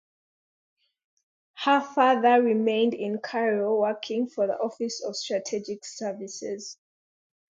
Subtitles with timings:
[1.63, 6.79] Her father remained in Cairo working for the Office of Strategic Services.